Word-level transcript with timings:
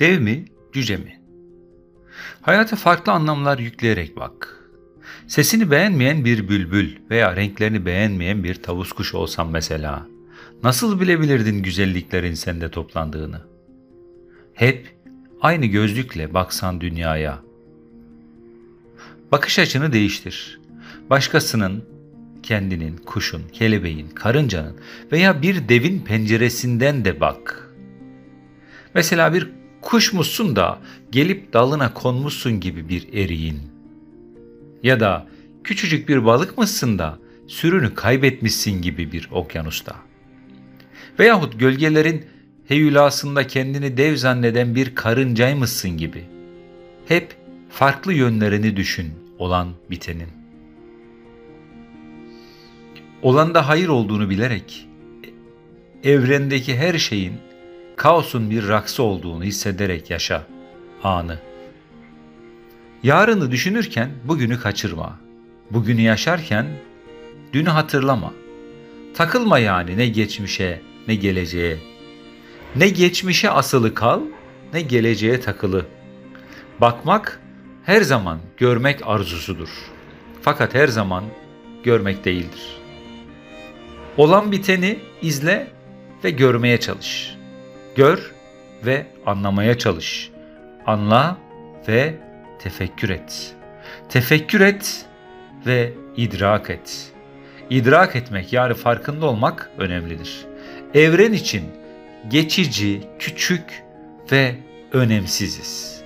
Dev 0.00 0.20
mi, 0.20 0.44
cüce 0.72 0.96
mi? 0.96 1.20
Hayata 2.40 2.76
farklı 2.76 3.12
anlamlar 3.12 3.58
yükleyerek 3.58 4.16
bak. 4.16 4.60
Sesini 5.26 5.70
beğenmeyen 5.70 6.24
bir 6.24 6.48
bülbül 6.48 6.96
veya 7.10 7.36
renklerini 7.36 7.86
beğenmeyen 7.86 8.44
bir 8.44 8.54
tavus 8.54 8.92
kuşu 8.92 9.18
olsam 9.18 9.50
mesela, 9.50 10.06
nasıl 10.62 11.00
bilebilirdin 11.00 11.62
güzelliklerin 11.62 12.34
sende 12.34 12.70
toplandığını? 12.70 13.40
Hep 14.54 14.94
aynı 15.40 15.66
gözlükle 15.66 16.34
baksan 16.34 16.80
dünyaya. 16.80 17.42
Bakış 19.32 19.58
açını 19.58 19.92
değiştir. 19.92 20.60
Başkasının, 21.10 21.84
kendinin, 22.42 22.96
kuşun, 22.96 23.42
kelebeğin, 23.52 24.08
karıncanın 24.08 24.76
veya 25.12 25.42
bir 25.42 25.68
devin 25.68 26.00
penceresinden 26.00 27.04
de 27.04 27.20
bak. 27.20 27.70
Mesela 28.94 29.34
bir 29.34 29.63
kuşmuşsun 29.84 30.56
da 30.56 30.78
gelip 31.10 31.52
dalına 31.52 31.94
konmuşsun 31.94 32.60
gibi 32.60 32.88
bir 32.88 33.12
eriğin. 33.12 33.60
Ya 34.82 35.00
da 35.00 35.26
küçücük 35.64 36.08
bir 36.08 36.24
balık 36.24 36.58
mısın 36.58 36.98
da 36.98 37.18
sürünü 37.46 37.94
kaybetmişsin 37.94 38.82
gibi 38.82 39.12
bir 39.12 39.28
okyanusta. 39.32 39.96
Veyahut 41.18 41.60
gölgelerin 41.60 42.24
heyulasında 42.68 43.46
kendini 43.46 43.96
dev 43.96 44.16
zanneden 44.16 44.74
bir 44.74 44.94
karıncaymışsın 44.94 45.90
gibi. 45.90 46.24
Hep 47.08 47.36
farklı 47.70 48.12
yönlerini 48.12 48.76
düşün 48.76 49.12
olan 49.38 49.68
bitenin. 49.90 50.28
Olanda 53.22 53.68
hayır 53.68 53.88
olduğunu 53.88 54.30
bilerek 54.30 54.88
evrendeki 56.04 56.76
her 56.76 56.98
şeyin 56.98 57.34
kaosun 57.96 58.50
bir 58.50 58.68
raksı 58.68 59.02
olduğunu 59.02 59.44
hissederek 59.44 60.10
yaşa 60.10 60.46
anı. 61.02 61.38
Yarını 63.02 63.50
düşünürken 63.50 64.10
bugünü 64.24 64.60
kaçırma. 64.60 65.20
Bugünü 65.70 66.00
yaşarken 66.00 66.66
dünü 67.52 67.68
hatırlama. 67.68 68.32
Takılma 69.14 69.58
yani 69.58 69.96
ne 69.96 70.06
geçmişe 70.06 70.80
ne 71.08 71.14
geleceğe. 71.14 71.78
Ne 72.76 72.88
geçmişe 72.88 73.50
asılı 73.50 73.94
kal 73.94 74.20
ne 74.72 74.82
geleceğe 74.82 75.40
takılı. 75.40 75.86
Bakmak 76.80 77.40
her 77.84 78.02
zaman 78.02 78.38
görmek 78.56 79.00
arzusudur. 79.06 79.68
Fakat 80.42 80.74
her 80.74 80.88
zaman 80.88 81.24
görmek 81.84 82.24
değildir. 82.24 82.76
Olan 84.16 84.52
biteni 84.52 84.98
izle 85.22 85.70
ve 86.24 86.30
görmeye 86.30 86.80
çalış. 86.80 87.33
Gör 87.94 88.32
ve 88.86 89.06
anlamaya 89.26 89.78
çalış. 89.78 90.30
Anla 90.86 91.38
ve 91.88 92.14
tefekkür 92.58 93.10
et. 93.10 93.54
Tefekkür 94.08 94.60
et 94.60 95.06
ve 95.66 95.92
idrak 96.16 96.70
et. 96.70 97.12
İdrak 97.70 98.16
etmek 98.16 98.52
yani 98.52 98.74
farkında 98.74 99.26
olmak 99.26 99.70
önemlidir. 99.78 100.46
Evren 100.94 101.32
için 101.32 101.64
geçici, 102.28 103.00
küçük 103.18 103.82
ve 104.32 104.54
önemsiziz. 104.92 106.00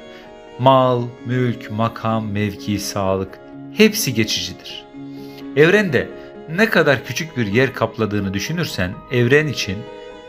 Mal, 0.58 1.05
mülk, 1.27 1.70
makam, 1.70 2.30
mevki, 2.30 2.78
sağlık 2.78 3.39
hepsi 3.75 4.14
geçicidir. 4.14 4.84
Evrende 5.56 6.08
ne 6.48 6.70
kadar 6.70 7.05
küçük 7.05 7.36
bir 7.36 7.47
yer 7.47 7.73
kapladığını 7.75 8.34
düşünürsen 8.34 8.95
evren 9.12 9.47
için 9.47 9.77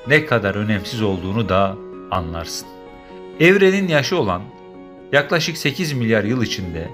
ne 0.07 0.25
kadar 0.25 0.55
önemsiz 0.55 1.01
olduğunu 1.01 1.49
da 1.49 1.75
anlarsın. 2.11 2.67
Evrenin 3.39 3.87
yaşı 3.87 4.17
olan 4.17 4.41
yaklaşık 5.11 5.57
8 5.57 5.93
milyar 5.93 6.23
yıl 6.23 6.43
içinde 6.43 6.89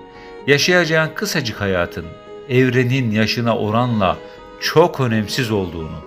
yaşayacağın 0.47 1.09
kısacık 1.15 1.61
hayatın 1.61 2.05
evrenin 2.49 3.11
yaşına 3.11 3.57
oranla 3.57 4.17
çok 4.61 4.99
önemsiz 4.99 5.51
olduğunu 5.51 5.97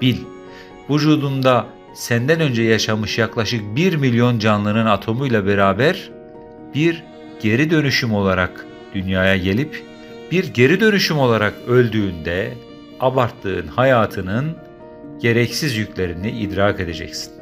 bil. 0.00 0.16
Vücudunda 0.90 1.66
senden 1.94 2.40
önce 2.40 2.62
yaşamış 2.62 3.18
yaklaşık 3.18 3.76
1 3.76 3.96
milyon 3.96 4.38
canlının 4.38 4.86
atomuyla 4.86 5.46
beraber 5.46 6.10
bir 6.74 7.04
geri 7.42 7.70
dönüşüm 7.70 8.14
olarak 8.14 8.66
dünyaya 8.94 9.36
gelip 9.36 9.82
bir 10.30 10.44
geri 10.54 10.80
dönüşüm 10.80 11.18
olarak 11.18 11.54
öldüğünde 11.68 12.54
abarttığın 13.00 13.66
hayatının 13.66 14.56
gereksiz 15.20 15.76
yüklerini 15.76 16.30
idrak 16.30 16.80
edeceksin. 16.80 17.32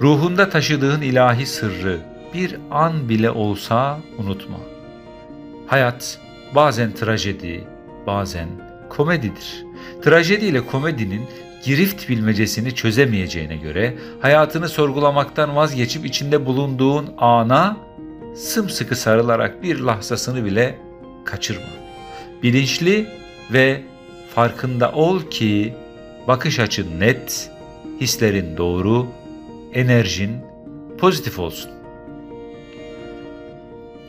Ruhunda 0.00 0.48
taşıdığın 0.48 1.00
ilahi 1.00 1.46
sırrı 1.46 1.98
bir 2.34 2.56
an 2.70 3.08
bile 3.08 3.30
olsa 3.30 3.98
unutma. 4.18 4.58
Hayat 5.66 6.18
bazen 6.54 6.92
trajedi, 6.92 7.64
bazen 8.06 8.48
komedidir. 8.88 9.64
Trajedi 10.02 10.44
ile 10.44 10.66
komedinin 10.66 11.22
girift 11.64 12.08
bilmecesini 12.08 12.74
çözemeyeceğine 12.74 13.56
göre 13.56 13.94
hayatını 14.20 14.68
sorgulamaktan 14.68 15.56
vazgeçip 15.56 16.06
içinde 16.06 16.46
bulunduğun 16.46 17.14
ana 17.18 17.76
sımsıkı 18.36 18.96
sarılarak 18.96 19.62
bir 19.62 19.78
lahzasını 19.78 20.44
bile 20.44 20.78
kaçırma. 21.24 21.66
Bilinçli 22.42 23.06
ve 23.52 23.82
farkında 24.36 24.92
ol 24.92 25.20
ki 25.20 25.74
bakış 26.28 26.60
açın 26.60 27.00
net, 27.00 27.50
hislerin 28.00 28.56
doğru, 28.56 29.06
enerjin 29.72 30.36
pozitif 30.98 31.38
olsun. 31.38 31.70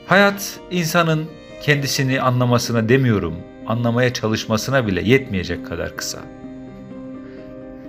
Hayat 0.06 0.60
insanın 0.72 1.26
kendisini 1.62 2.22
anlamasına 2.22 2.90
demiyorum, 2.90 3.36
anlamaya 3.68 4.14
çalışmasına 4.14 4.88
bile 4.88 5.02
yetmeyecek 5.02 5.66
kadar 5.66 5.98
kısa. 5.98 6.20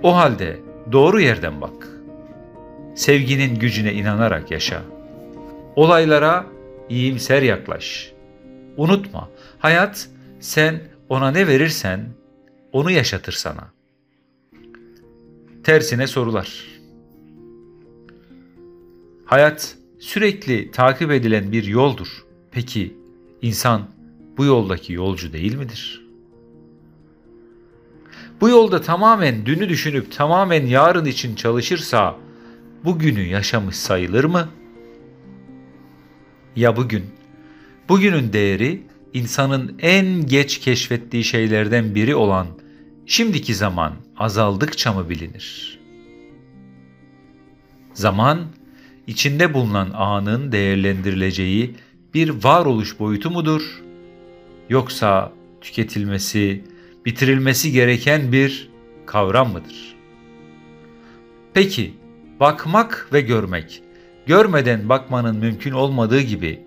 O 0.03 0.15
halde 0.15 0.59
doğru 0.91 1.21
yerden 1.21 1.61
bak. 1.61 1.87
Sevginin 2.95 3.55
gücüne 3.55 3.93
inanarak 3.93 4.51
yaşa. 4.51 4.81
Olaylara 5.75 6.45
iyimser 6.89 7.41
yaklaş. 7.41 8.11
Unutma, 8.77 9.29
hayat 9.59 10.09
sen 10.39 10.81
ona 11.09 11.31
ne 11.31 11.47
verirsen 11.47 12.18
onu 12.71 12.91
yaşatır 12.91 13.33
sana. 13.33 13.71
Tersine 15.63 16.07
sorular. 16.07 16.65
Hayat 19.25 19.77
sürekli 19.99 20.71
takip 20.71 21.11
edilen 21.11 21.51
bir 21.51 21.63
yoldur. 21.63 22.25
Peki 22.51 22.93
insan 23.41 23.87
bu 24.37 24.45
yoldaki 24.45 24.93
yolcu 24.93 25.33
değil 25.33 25.55
midir? 25.55 26.05
Bu 28.41 28.49
yolda 28.49 28.81
tamamen 28.81 29.45
dünü 29.45 29.69
düşünüp 29.69 30.11
tamamen 30.11 30.65
yarın 30.65 31.05
için 31.05 31.35
çalışırsa 31.35 32.15
bugünü 32.85 33.21
yaşamış 33.21 33.75
sayılır 33.75 34.23
mı? 34.23 34.49
Ya 36.55 36.77
bugün? 36.77 37.05
Bugünün 37.89 38.33
değeri 38.33 38.81
insanın 39.13 39.75
en 39.79 40.25
geç 40.25 40.59
keşfettiği 40.59 41.23
şeylerden 41.23 41.95
biri 41.95 42.15
olan 42.15 42.47
şimdiki 43.09 43.55
zaman 43.55 43.93
azaldıkça 44.17 44.93
mı 44.93 45.09
bilinir? 45.09 45.79
Zaman, 47.93 48.45
içinde 49.07 49.53
bulunan 49.53 49.91
anın 49.93 50.51
değerlendirileceği 50.51 51.75
bir 52.13 52.43
varoluş 52.43 52.99
boyutu 52.99 53.31
mudur? 53.31 53.81
Yoksa 54.69 55.31
tüketilmesi, 55.61 56.63
bitirilmesi 57.05 57.71
gereken 57.71 58.31
bir 58.31 58.69
kavram 59.05 59.51
mıdır? 59.51 59.95
Peki, 61.53 61.93
bakmak 62.39 63.09
ve 63.13 63.21
görmek, 63.21 63.83
görmeden 64.25 64.89
bakmanın 64.89 65.37
mümkün 65.37 65.71
olmadığı 65.71 66.21
gibi 66.21 66.59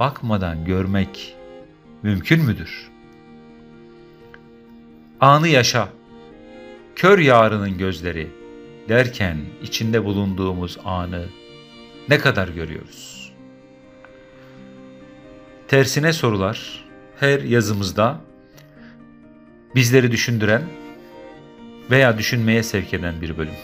bakmadan 0.00 0.64
görmek 0.64 1.36
mümkün 2.02 2.44
müdür? 2.44 2.90
Anı 5.20 5.48
yaşa, 5.48 5.88
kör 6.96 7.18
yarının 7.18 7.78
gözleri 7.78 8.30
derken 8.88 9.38
içinde 9.62 10.04
bulunduğumuz 10.04 10.78
anı 10.84 11.26
ne 12.08 12.18
kadar 12.18 12.48
görüyoruz? 12.48 13.32
Tersine 15.68 16.12
sorular 16.12 16.84
her 17.20 17.40
yazımızda 17.40 18.20
bizleri 19.74 20.12
düşündüren 20.12 20.62
veya 21.90 22.18
düşünmeye 22.18 22.62
sevk 22.62 22.94
eden 22.94 23.20
bir 23.20 23.38
bölüm. 23.38 23.54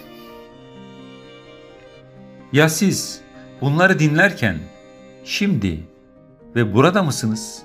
Ya 2.53 2.69
siz 2.69 3.21
bunları 3.61 3.99
dinlerken 3.99 4.59
şimdi 5.25 5.81
ve 6.57 6.75
burada 6.75 7.03
mısınız? 7.03 7.63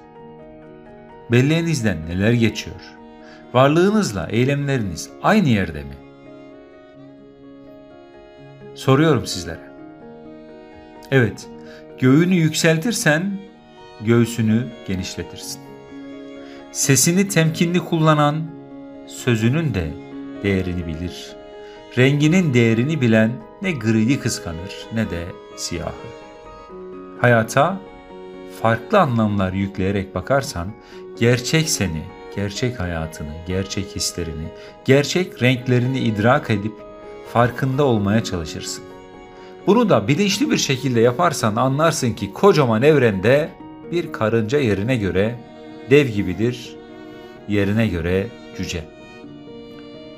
Belleğinizden 1.32 2.06
neler 2.10 2.32
geçiyor? 2.34 2.99
Varlığınızla 3.54 4.28
eylemleriniz 4.30 5.10
aynı 5.24 5.50
yerde 5.50 5.84
mi? 5.84 5.96
Soruyorum 8.76 9.26
sizlere. 9.26 9.70
Evet, 11.12 11.48
göğünü 12.00 12.36
yükseltirsen 12.36 13.40
göğsünü 14.02 14.68
genişletirsin. 14.88 15.62
Sesini 16.72 17.28
temkinli 17.28 17.80
kullanan 17.80 18.44
sözünün 19.08 19.74
de 19.74 19.92
değerini 20.44 20.88
bilir. 20.88 21.36
Renginin 21.98 22.54
değerini 22.54 23.02
bilen 23.02 23.32
ne 23.62 23.72
gridi 23.72 24.20
kıskanır 24.20 24.88
ne 24.94 25.10
de 25.10 25.26
siyahı. 25.58 25.94
Hayata 27.22 27.78
farklı 28.62 29.00
anlamlar 29.00 29.54
yükleyerek 29.54 30.16
bakarsan 30.16 30.68
gerçek 31.20 31.70
seni, 31.70 32.04
gerçek 32.40 32.80
hayatını, 32.80 33.30
gerçek 33.48 33.96
hislerini, 33.96 34.48
gerçek 34.86 35.44
renklerini 35.44 36.00
idrak 36.00 36.50
edip 36.50 36.74
farkında 37.34 37.84
olmaya 37.84 38.24
çalışırsın. 38.24 38.84
Bunu 39.68 39.90
da 39.90 40.08
bilinçli 40.08 40.52
bir 40.52 40.58
şekilde 40.58 41.00
yaparsan 41.00 41.56
anlarsın 41.56 42.14
ki 42.14 42.34
kocaman 42.34 42.82
evrende 42.82 43.50
bir 43.92 44.12
karınca 44.12 44.60
yerine 44.60 44.96
göre 44.96 45.36
dev 45.90 46.08
gibidir, 46.08 46.76
yerine 47.48 47.88
göre 47.88 48.28
cüce. 48.58 48.84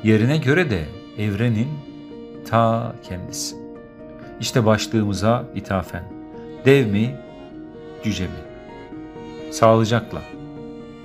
Yerine 0.04 0.38
göre 0.38 0.70
de 0.70 0.86
evrenin 1.18 1.68
ta 2.50 2.96
kendisi. 3.10 3.56
İşte 4.40 4.66
başlığımıza 4.66 5.46
ithafen. 5.56 6.04
Dev 6.66 6.88
mi, 6.88 7.16
cüce 8.04 8.24
mi? 8.24 8.42
Sağlıcakla. 9.52 10.22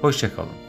Hoşçakalın. 0.00 0.65